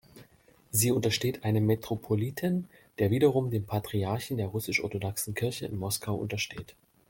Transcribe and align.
Sie 0.71 0.89
untersteht 0.91 1.43
einem 1.43 1.67
Metropoliten, 1.67 2.67
der 2.97 3.11
wiederum 3.11 3.51
dem 3.51 3.67
Patriarchen 3.67 4.37
der 4.37 4.47
Russisch-Orthodoxen 4.47 5.35
Kirche 5.35 5.67
in 5.67 5.77
Moskau 5.77 6.15
untersteht. 6.15 6.75